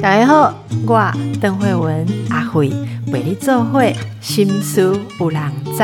[0.00, 0.52] 大家好，
[0.84, 2.70] 我邓慧文阿慧
[3.06, 5.78] 陪你做会心思有人知。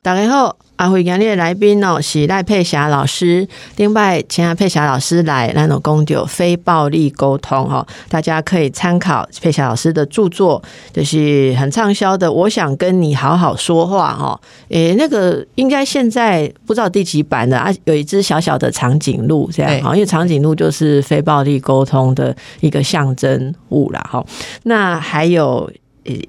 [0.00, 0.56] 大家好。
[0.82, 10.60] 阿辉今日的来宾哦是赖佩霞老师，另外请阿佩霞老师来那种公就非暴力沟通哦，大家可以参考佩霞老师的著作，
[10.92, 12.32] 就是很畅销的。
[12.32, 14.40] 我想跟你好好说话哈，
[14.70, 24.24] 诶，那个应该现在不知道第几版的啊，有一只小小的长颈鹿这样哈，因为长颈鹿就是非暴力沟通的一个象征物了哈。
[24.64, 25.70] 那还有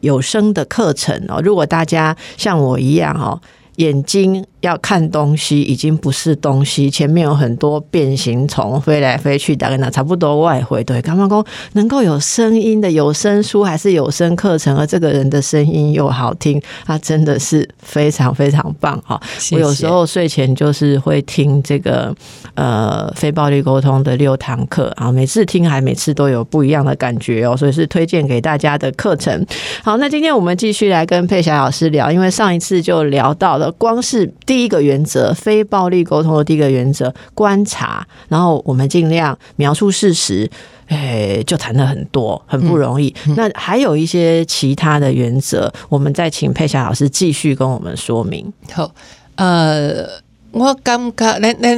[0.01, 3.41] 有声的课程哦，如果大家像我一样哈。
[3.77, 6.89] 眼睛要看东西，已经不是东西。
[6.89, 11.01] 前面有很多变形虫飞来飞去，大概那差不多外回对。
[11.01, 19.19] 刚刚讲能够有声音的有声书还是有声课程，而这个人的声音又好听，他真的是非常非常棒哈！
[19.51, 22.15] 我有时候睡前就是会听这个
[22.53, 29.45] 呃非暴力沟通的六堂课啊，每次听还每次都有不一样的感觉哦，所以是推荐给大家的课程。
[29.83, 33.71] 好，那今天我们继续来跟佩霞老师聊，因为上一次就聊到了。
[33.71, 40.49] 光是第一个原则，非暴力沟通的第一个原则，观察，然后我们尽量描述事实，
[40.87, 43.13] 哎，就谈了很多，很不容易。
[43.35, 48.51] 那还有一些其他的原则，我们再请佩霞老师继续跟我们说明。
[48.71, 48.91] 好，
[49.35, 50.05] 呃，
[50.51, 51.75] 我刚刚那那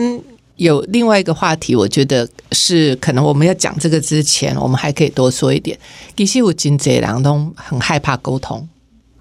[0.58, 5.78] 有另外一个话题，我觉得是可能我们要讲这个之前，我们还可以多说一点。
[6.16, 8.68] 其实我真济人都很害怕沟通。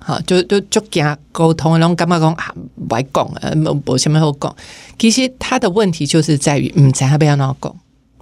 [0.07, 2.55] 好，就就就惊沟通，然后干嘛讲啊？
[2.87, 3.55] 不爱讲，呃，
[3.87, 4.55] 无什么好讲。
[4.99, 7.77] 其实他的问题就是在于，唔知要要安怎讲，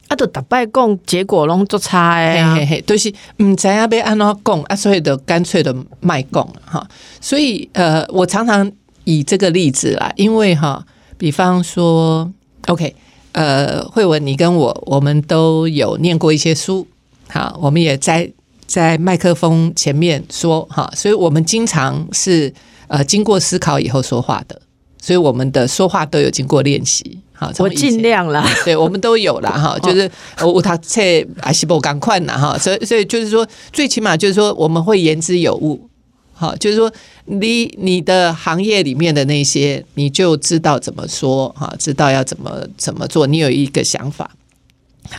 [0.07, 6.87] 啊，都大摆讲，结果拢做差诶，都是唔知要要安怎讲，啊，所以就干脆的卖讲哈。
[7.21, 8.71] 所以呃，我常常
[9.03, 10.87] 以这个例子啦，因为哈，
[11.19, 12.33] 比方说
[12.69, 12.95] ，OK，
[13.33, 16.87] 呃，慧文，你跟我，我们都有念过一些书，
[17.29, 18.31] 好，我们也在。
[18.73, 22.51] 在麦克风前面说哈，所以我们经常是
[22.89, 24.59] 呃经过思考以后说话的，
[24.99, 27.21] 所以我们的说话都有经过练习。
[27.35, 31.03] 好，我尽量了，对我们都有了哈， 就是我他测
[31.43, 35.87] 阿西伯赶快呐哈，所以所以就是说，最起码就是说我们会言之有物，
[36.33, 36.91] 好，就是说
[37.27, 44.31] 你你的行业里面的那些，你就知道怎么说哈，知道要怎么怎么做，你有一个想法。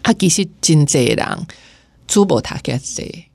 [0.02, 1.28] 啊，其实真济人
[2.08, 3.28] 珠宝塔给谁？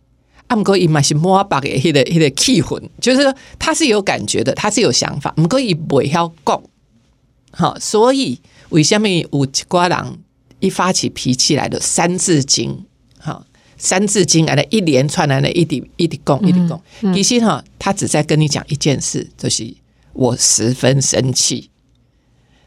[0.48, 5.32] 阿姆哥伊嘛是摸把个迄个迄个气魂，就是说他是有感觉的，他是有想法。
[5.36, 6.62] 姆哥伊不会晓讲，
[7.52, 10.18] 好，所以为什么有一瓜人
[10.60, 12.84] 一发起脾气来的三字经，
[13.18, 16.82] 好，三字经来了一连串来了一滴一滴讲一滴讲，
[17.14, 19.74] 其实哈，他只在跟你讲一件事，就是
[20.12, 21.70] 我十分生气，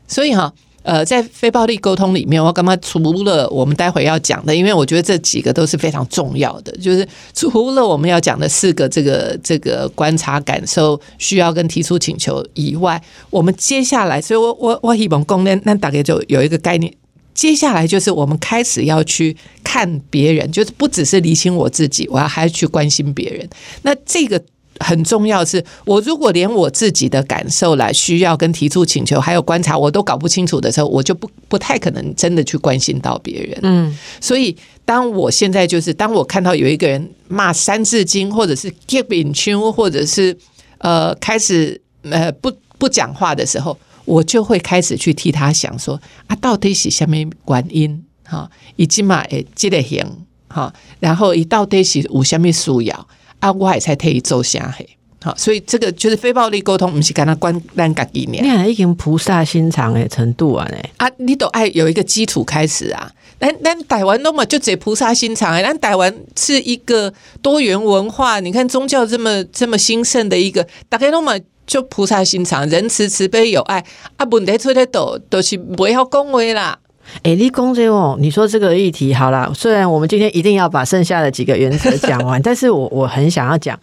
[0.08, 0.54] 所以哈。
[0.84, 16.92] 呃，在非暴力沟通里面，我干嘛除了我们待会要讲的，因为我觉得这几个都是非常重要的，就是除了我们要讲的四个这个这个观察、感受、需要跟提出请求以外，我们接下来，所以我我我希望公那那大概就有一个概念，
[17.34, 23.48] 接下来就是我们开始要去看别人，就是不只是理清我自己，我要还要去关心别人。
[23.84, 24.42] 那这个。
[24.82, 33.60] 很重要是，我如果连我自己的感受来需要跟提出请求，还有观察，我都搞不清楚的时候，我就不不太可能真的去关心到别人。
[33.62, 40.36] 嗯，所以当我现在就是当我看到有一个人骂三字经，或者是 keep in tune，或者是
[40.80, 50.06] 呃开始呃不不讲话的时候，我就会开始去替他想说啊，到底是下面原因哈，以及嘛诶记得行
[50.48, 53.08] 哈，然后一到底是有下面需要。
[53.42, 54.88] 啊，我还才特意做下嘿，
[55.22, 60.78] 好，所以这个就是非暴力沟通，不是跟他关单个一年，你还已经菩萨心肠的程度啊，呢。
[60.98, 73.84] 啊，你都爱有一个基础开始啊，但但台湾那么就只菩萨心肠哎，但台湾是一个多元文化，你看宗教这么这么兴盛的一个，大概那么就菩萨心肠，仁慈慈悲有爱，
[74.18, 76.78] 啊，问题出在都都是不要恭维啦。
[77.24, 79.52] 哎，立功这哦，你说这个议题好了。
[79.54, 83.80] 虽然我们今天一定要把剩下的几个原则讲完， 但是我我很想要讲，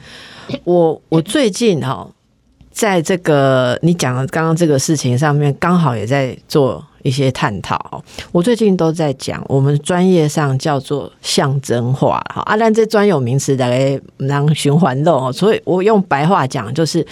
[0.64, 2.08] 我我最近哈，
[2.72, 8.02] 在这个你讲的刚刚这个事情上面，刚好也在做一些探讨。
[8.32, 12.42] 我最近都在讲，我们专业上叫做象征化好。
[12.42, 17.06] 阿兰这专有名词大概让循环漏，所以我用白话讲就是。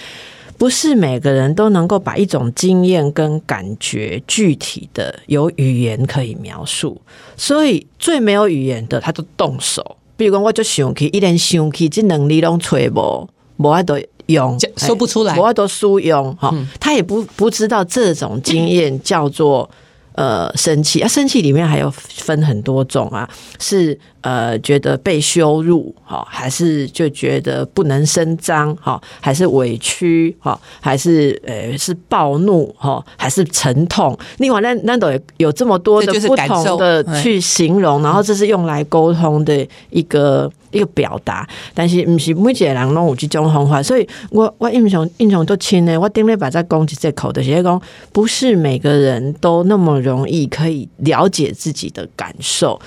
[0.57, 6.99] 不是每个人都能够把一种经验跟感觉具体的有语言可以描述，
[7.35, 9.97] 所以最没有语言的他就动手。
[10.15, 16.51] 比如讲，我就想起一连想起这能力拢揣无，无爱都用说不出来， 无爱都输用哈。
[16.79, 19.69] 他也不不知道这种经验叫做
[20.13, 34.17] 呃生气啊，生气里面还有分很多种啊，是呃觉得被羞辱哈，还是就觉得不能声张哈，还是委屈哈，还是呃是暴怒哈，还是沉痛？
[34.39, 47.81] 另外，那那都有有这么多的不同的去形容，然后这是用来沟通的一个一个表达，但是不是每个人拢有这种方法，所以我我印象印象都清呢，我顶礼拜在讲这口的，是讲
[48.11, 52.77] 不是每个人都那么容易可以了解自己的感受。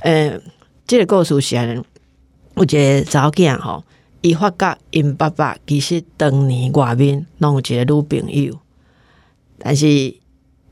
[0.00, 0.38] 呃，
[0.86, 1.82] 这个故事是安尼，
[2.54, 3.82] 我觉得早囝吼，
[4.20, 8.58] 伊发觉因爸爸其实当年外面拢有一个女朋友，
[9.58, 9.86] 但是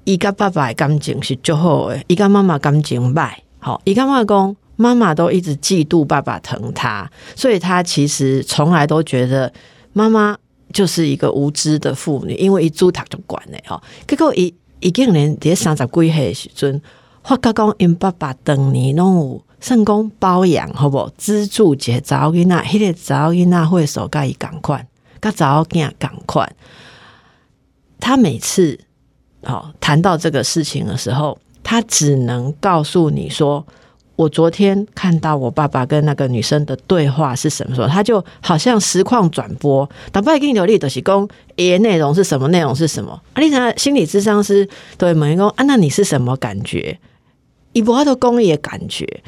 [0.04, 9.50] 伊甲爸爸的感情是足好诶，伊甲妈妈感情歹，吼，伊感觉讲妈妈都一直嫉妒爸爸疼他，所以他其实从来都觉得
[9.94, 10.36] 妈妈
[10.74, 16.82] 就是一个无知的妇女，因为伊煮读就管诶，吼，结果伊伊竟然伫三十几岁时阵，
[17.24, 24.84] 发觉讲因爸爸当年拢有算讲包养，好无资助一个查某囡仔，迄个查某囡仔会手甲伊共款，
[25.20, 26.52] 甲查某囝共款。
[28.00, 28.76] 他每次
[29.44, 33.64] 好谈到这个事情的时候，他只能告诉你说
[34.16, 42.48] ：“我昨天看到我爸爸跟那个女生的对话是什么时候？”他就好像实况转播，打败给你流利的是讲，诶，内容是什么？
[42.48, 43.12] 内容是什么？
[43.34, 44.68] 啊，你想心理智商师
[44.98, 46.98] 对问讲啊，那你是什么感觉？
[47.74, 49.22] 以博的公益的感觉。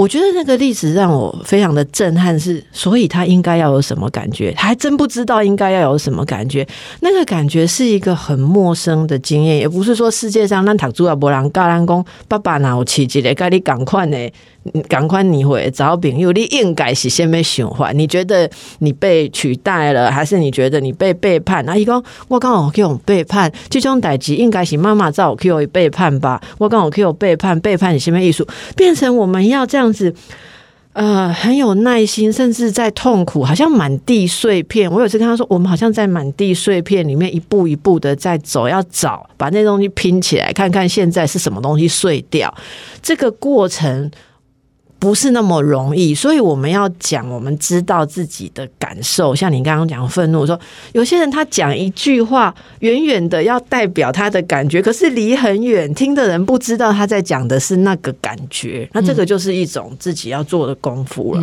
[0.00, 4.50] 我觉得那个例子让我非常的震撼，是所以他应该要有什么感觉？
[4.52, 6.66] 他还真不知道应该要有什么感觉。
[7.00, 14.16] 那个感觉是一个很陌生的经验，也不是说世界上那塔朱亚伯朗、嘎兰公爸爸哪有奇迹的，该你赶快呢？
[14.88, 17.98] 赶快你会找朋友，你应该是先被循环。
[17.98, 18.48] 你觉得
[18.80, 21.64] 你被取代了，还是你觉得你被背叛？
[21.64, 26.38] 那一讲我刚好可以背叛，这种代际应该是妈妈造可以背叛吧？
[26.58, 28.46] 我刚好可以背叛，背叛你什么艺术？
[28.76, 30.14] 变成我们要这样子。
[30.92, 34.90] 呃，很有耐心，甚至在痛苦，好像满地碎片。
[34.90, 42.52] 我有次跟他说，我们好像在满地碎片里面一步一步的在走，要找把那东西拼起来，看看现在是什么东西碎掉。
[43.00, 44.10] 这个过程。
[45.00, 49.34] 不是那么容易，所以我们要讲，我们知道自己的感受。
[49.34, 50.60] 像你刚刚讲愤怒，说
[50.92, 58.86] 有些人他讲一句话，远远的要代表他的感觉，可是离很远，听的人不知道他在讲的是那个感觉。
[58.92, 61.42] 那这个就是一种自己要做的功夫了。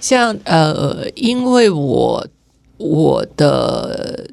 [0.00, 2.26] 像呃，因为我
[2.76, 4.28] 我的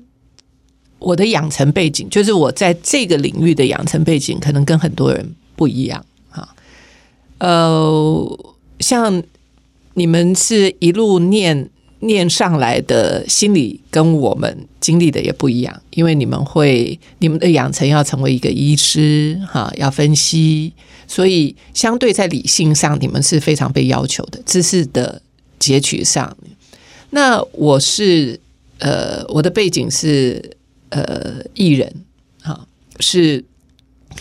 [0.97, 6.49] 我的养成背景，就是我在这个领域的养成背景，可能跟很多人不一样啊，
[7.37, 8.39] 呃。
[8.83, 9.23] 像
[9.93, 11.69] 你们是一路念
[12.01, 20.73] 念上来的心理，跟我们经历的也不一样，因为你们会你们的养成要成为一个医师，哈，要分析，
[21.07, 25.21] 所以相对在理性上，你们是非常被要求的知识的
[25.57, 26.35] 截取上。
[27.11, 28.37] 那我是
[28.79, 30.57] 呃，我的背景是
[30.89, 31.89] 呃艺人，
[32.41, 32.67] 哈，
[32.99, 33.45] 是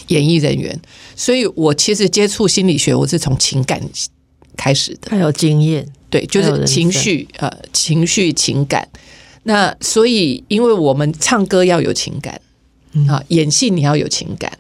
[0.07, 0.81] 演艺人员，
[1.17, 3.81] 所以我其实接触心理学，我是从情感。
[4.57, 8.89] 开始的，还有经验，对，就是情绪，呃，情绪情感。
[9.45, 12.41] 那所以，因为我们唱歌要有情感，
[13.09, 14.57] 啊，演戏你要有情感，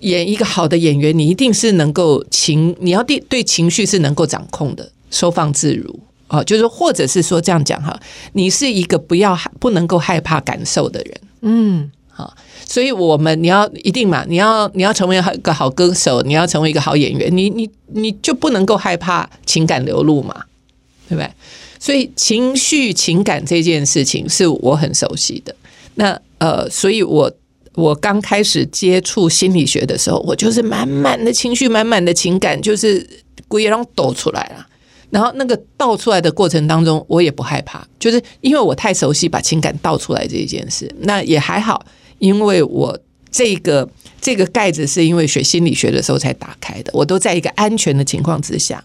[0.00, 8.00] 演一个好的演员，你一定是能够情，你要对对情绪是能够掌控的，收放自如啊，就是或者是说这样讲哈，
[8.32, 11.90] 你是一个不要害不能够害怕感受的人，嗯。
[12.14, 20.44] 好，所以我们你要一定嘛，你要你要成为一个好歌手，你要成为一个好演员，你你你就不能够害怕情感流露嘛，
[21.08, 21.30] 对不对？
[21.78, 25.54] 所以情绪情感这件事情是我很熟悉的。
[25.96, 27.30] 那呃，所以我
[27.74, 33.06] 我刚开始接触心理学的时候，我就是满满的情绪，满满的情感，就是
[33.48, 34.66] 故意让抖出来了。
[35.10, 41.84] 然后那个倒出来的过程当中，我也不害怕，就是因为我太熟悉把情感倒出来这一件事，那也还好。
[42.22, 42.96] 因为我
[43.32, 43.88] 这个
[44.20, 48.82] 这个盖子是因为学心理学的时候才打开的，我都在一个安全的情况之下，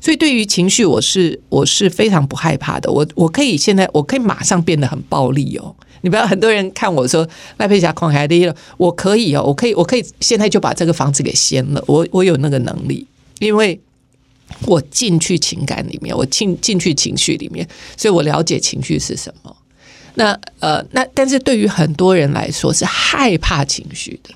[0.00, 2.90] 所以对于情绪，我是我是非常不害怕的。
[2.90, 5.76] 我我可以现在我可以马上变得很暴力哦。
[6.00, 11.84] 你不要很多人看我说赖佩霞狂海的，我可以哦，我可以我可以现在就把这个房子给掀了。
[11.86, 13.06] 我我有那个能力，
[13.40, 13.78] 因为
[14.64, 17.68] 我进去情感里面，我进进去情绪里面，
[17.98, 19.54] 所以我了解情绪是什么。
[20.14, 24.34] 那呃，那但是对于很多人来说是害怕情绪的，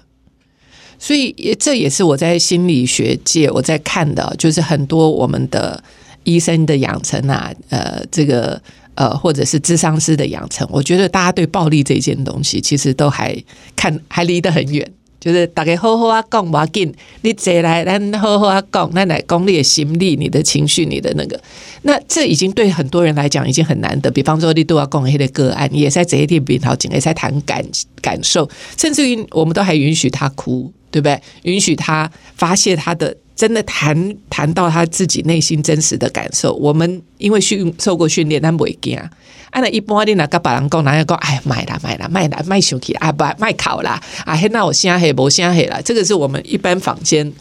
[0.99, 5.83] 所以也这也是我在心理学界我在看的，就是很多我们的
[6.25, 8.61] 医生的养成啊，呃，这个
[8.95, 13.37] 呃，或者是智商师的养成，我觉得大家对暴力这件东西其实都还
[13.75, 14.89] 看还离得很远。
[15.25, 21.41] 就是大家好好啊讲，不要紧，你坐来，咱好好啊讲，咱来讲你的心理、你的情绪、你的那个，
[21.85, 24.11] 那这已经对很多人来讲已经很难得。
[24.11, 27.65] 比方说，你都要讲一些个案，你也在这一点比较紧，也在谈感
[28.03, 31.19] 感受，甚至于我们都还允许他哭，对不对？
[31.45, 33.17] 允许他发泄他的。
[33.37, 38.97] 真的谈谈到他自己内心真实的感受，我们因为训受过训练，咱不会惊。
[38.97, 41.17] 啊，那一般你那个别人讲，哪样讲？
[41.19, 44.37] 哎，买啦买啦买啦卖手机啊，不卖考啦啊！
[44.37, 47.33] 嘿那我先黑不先黑了，这个是我们一般坊间。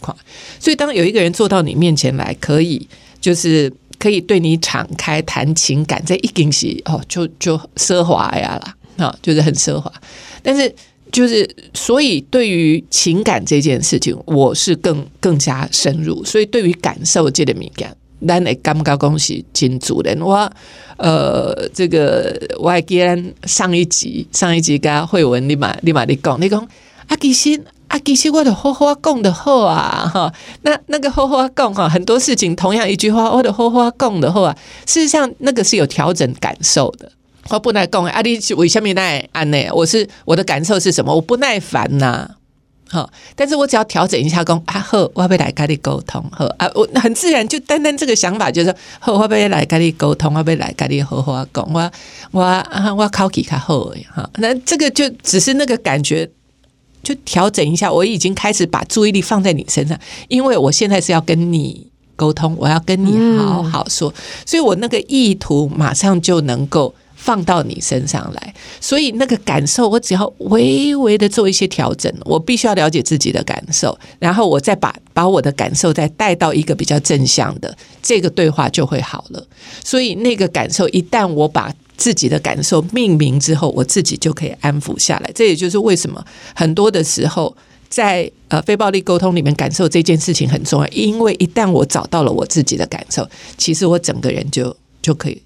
[0.59, 2.87] 所以，当有一个人坐到你面前来，可以
[3.19, 9.91] 就是可以对你敞开谈情感，这一定是哦，就就奢华呀啦，啊，就是很奢华。
[10.41, 10.73] 但是。
[11.13, 16.25] 就是，所以对于情感这件事情，我是更更加深入。
[16.25, 17.95] 所以对于感受这个敏感，
[18.27, 20.19] 咱也感觉恭喜金主人。
[20.19, 20.51] 我
[20.97, 26.59] 呃，这个我还记得上一集，上一集跟慧文立马立马你讲，你讲
[27.05, 37.11] 啊，其实啊，其实我的好好讲的好啊，哈，那那个好好讲哈，很多事情同样一句话，我的好好讲的好啊，事实上那个是有调整感受的。
[37.49, 39.57] 我不耐讲，阿弟为什么耐安呢？
[39.73, 41.13] 我是我的感受是什么？
[41.13, 42.27] 我不耐烦呐，
[42.89, 51.91] 好，但是我只要调整一下，讲啊好，我要不来跟你沟通，好啊，我很自然就单单这个想法就是好，我要来跟你沟通，我要来跟你好好讲，我
[52.31, 56.27] 我啊我考起卡好哈，那这个就只是那个感觉，
[57.03, 61.85] 就调整一下，我已经开始把注意力放在你身上，因为我现在是要跟你
[62.15, 64.13] 沟通，我要跟你好好说，
[64.45, 66.95] 所以我那个意图马上就能够。
[67.23, 79.47] 放到你身上来，所以那个感受，我只要微微的做一些调整，我必须要了解自己的感受，然后我再把把我的感受再带到一个比较正向的，这个对话就会好了。
[79.85, 85.31] 所以那个感受，一旦我把自己的感受命名之后，我自己就可以安抚下来。
[85.33, 86.21] 这也就是为什么
[86.53, 87.55] 很多的时候，
[87.87, 93.25] 在呃非暴力沟通里面，感受这件事情很重要，因为一旦我找到了我自己的感受，
[93.57, 95.41] 其实我整个人就就可以。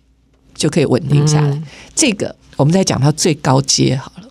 [0.57, 1.61] 就可以稳定下来。
[1.95, 4.27] 这个我们再讲到最高阶好了，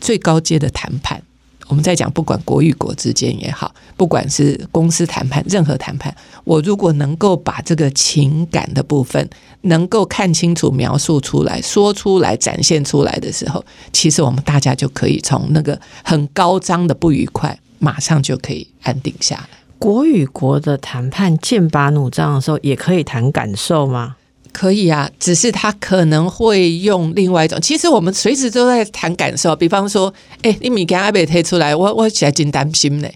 [0.00, 1.22] 最高阶的谈判，
[1.68, 9.28] 我们在讲不管国与国之间也好，不管是公司谈判，任何谈判，我如果能够把这个情感的部分
[9.62, 19.48] 能够看清楚、描述出来、说出来、展现出来的时候，其实我们大家就可以从那个很高张的不愉快，马上就可以安定下来。
[19.78, 24.16] 国与国的谈判剑拔弩张的时候，也可以谈感受吗？
[24.58, 27.60] 可以啊，只是他可能会用另外一种。
[27.60, 30.12] 其实我们随时都在谈感受，比方说，
[30.42, 33.08] 哎，你米跟阿贝推出来，我我起来真担心呢。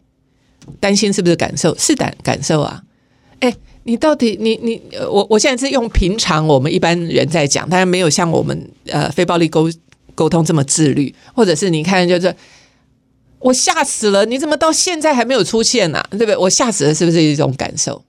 [0.78, 1.76] 担心是不是感受？
[1.76, 2.80] 是感感受啊。
[3.40, 4.80] 哎，你到底你你
[5.10, 9.68] 我我现在是用平常我们一般人在讲，当然没有像我们呃非暴力沟
[10.14, 12.32] 沟通这么自律，或者是你看就是
[13.40, 16.00] 我吓死了，你怎么到现在还没有出现呢？
[16.12, 16.36] 对不对？
[16.36, 18.04] 我吓死了，是不是一种感受？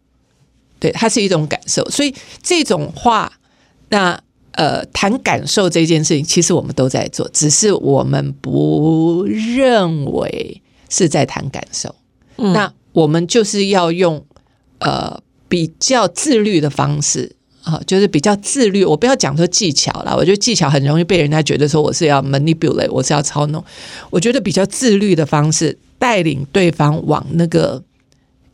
[0.84, 3.32] 对，它是一种感受，所以这种话，
[3.88, 4.22] 那
[4.52, 11.96] 呃，谈感受这件事情，其实我们都在做，只是我们不认为是在谈感受。
[12.36, 14.26] 那我们就是要用
[14.80, 18.84] 呃比较自律的方式啊，就是比较自律。
[18.84, 23.64] 我不要讲说技巧啦，我觉得技巧很容易被人家觉得说我是要 manipulate，我是要操弄。
[24.10, 27.82] 我觉得比较自律的方式，带领对方往那个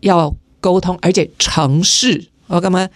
[0.02, 0.32] 要。
[0.60, 2.88] 沟通，而且成事，我干嘛？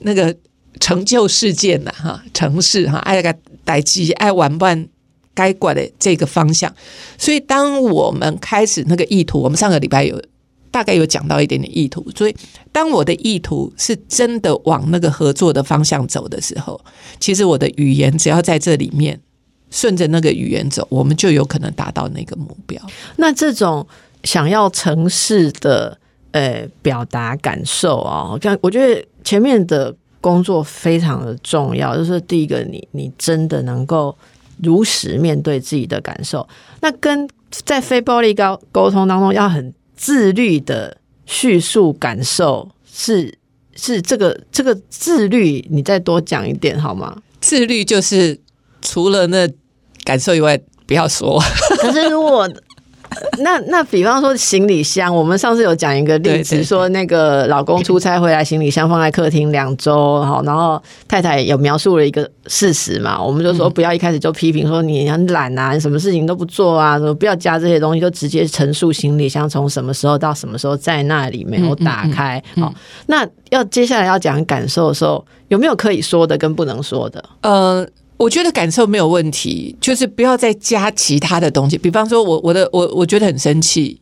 [0.00, 0.34] 那个
[0.80, 4.88] 成就事件呐，哈，成事哈，爱个代机，爱玩伴
[5.34, 6.74] 该管的这个方向。
[7.18, 10.20] 所以，当我们开始那个意图，我们上个礼拜有
[10.70, 12.04] 大概有讲到一点点意图。
[12.16, 12.34] 所以，
[12.72, 16.82] 当我的意图是真的往那个合作的方向走的时候，
[17.20, 19.20] 其实我的语言只要在这里面
[19.70, 22.80] 顺着那个语言走，我们就有可能达到那个目标。
[23.16, 23.86] 那这种
[24.24, 25.98] 想要成事的。
[26.32, 31.94] 呃，表达感受哦，这样我觉得前面的工作非常的重要。
[31.94, 34.16] 就是第一个，你你真的能够
[34.62, 36.48] 如实面对自己的感受。
[36.80, 40.96] 那跟在非暴力沟沟通当中，要很自律的
[41.26, 43.38] 叙述感受，是
[43.76, 47.22] 是这个这个自律，你再多讲一点好吗？
[47.42, 48.40] 自律就是
[48.80, 49.46] 除了那
[50.04, 51.38] 感受以外，不要说。
[51.78, 52.48] 可是如果。
[53.38, 72.42] 那那比方说行李箱，我们上次有讲一个例子，说那个老公出差回来，行李箱放在客厅两周，好，然后太太有描述了一个事实嘛，我们就说不要一开始就批评说你很懒啊，什么事情都不做啊，什么不要加这些东西，就直接陈述行李箱从什么时候到什么时候在那里没有打开。
[72.56, 72.72] 好，
[73.06, 77.24] 那要接下来要讲感受的时候，有没有可以说的跟不能说的？
[77.42, 77.86] 呃。
[78.22, 81.76] 我觉得感受没有问题，就是不要再加其他的东西。
[81.76, 84.00] 比方说，我我的我我觉得很生气，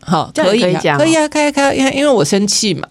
[0.00, 2.88] 好，可以可以啊，可以啊可以啊，因为我生气嘛。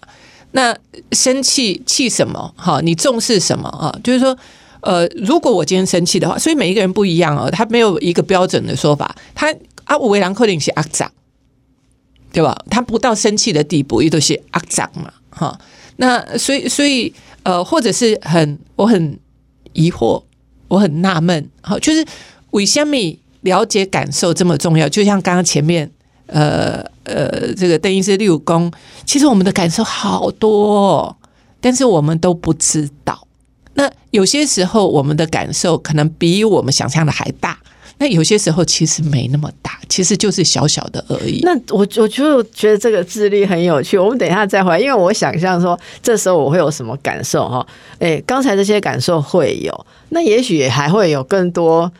[0.52, 0.76] 那
[1.10, 2.54] 生气气什么？
[2.56, 3.92] 哈，你重视什么啊？
[4.04, 4.36] 就是说，
[4.80, 9.14] 呃，如果我今天生气的话，所以每一个人不一样哦，他没有一个标准的说法。
[9.34, 9.52] 他
[9.84, 11.10] 啊，我为兰克林是阿长，
[12.32, 12.56] 对吧？
[12.70, 15.58] 他不到生气的地步，也都是阿长嘛，哈。
[15.96, 19.18] 那所以所以呃，或者是很我很
[19.72, 20.22] 疑惑，
[20.68, 22.06] 我很纳闷，好，就是
[22.52, 22.96] 为什么
[23.40, 24.88] 了解感受这么重要？
[24.88, 25.90] 就像刚刚前面。
[26.30, 28.70] 呃呃，这个邓医师六公，
[29.06, 31.16] 其实我们的感受好多、哦，
[31.58, 33.26] 但是我们都不知道。
[33.72, 37.58] 那有些时候，我们的感受可能比我们想象的还大。
[37.98, 41.40] 那有些时候其实没那么大，其实就是小小的而已。
[41.42, 43.98] 那我我就觉得这个智力很有趣。
[43.98, 47.66] 我们等一下再回来，因为我想象说这时候我会有什么感受哈？
[47.98, 51.90] 诶，刚才这些感受会有，那也许还会有更多。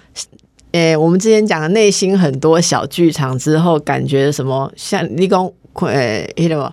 [0.73, 5.51] 诶，我们之前讲的内心很多小剧场之后，感觉什么像你讲，
[5.83, 6.73] 诶，那个。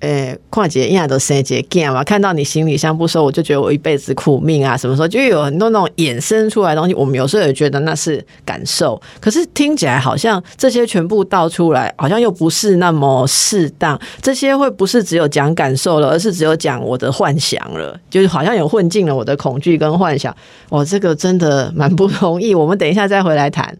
[0.00, 2.04] 诶，跨节一样都生节干嘛？
[2.04, 4.76] 看到你行李箱不收，我就觉得我一辈子苦命啊！
[4.76, 14.00] 什么时候就有很多那种衍生出来的东西，我们有时候也觉得那是感受，可是听起来好像这些全部倒出来，好像又不是那么适当。
[14.22, 20.32] 这些会不是只有讲感受了，而是只有讲我的幻想了，就是好像有混进了我的恐惧跟幻想。
[20.68, 22.54] 哦，这个真的蛮不容易。
[22.54, 23.76] 我们等一下再回来谈。